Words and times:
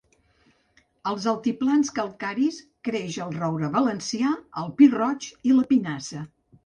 Als 1.09 1.25
altiplans 1.31 1.91
calcaris 1.99 2.57
creix 2.89 3.17
el 3.27 3.37
roure 3.43 3.69
valencià, 3.79 4.33
el 4.63 4.73
pi 4.81 4.89
roig 4.95 5.29
i 5.51 5.59
la 5.59 5.67
pinassa. 5.75 6.25